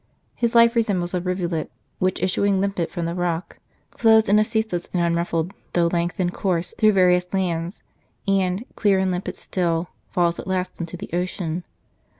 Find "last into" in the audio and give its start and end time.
10.47-10.97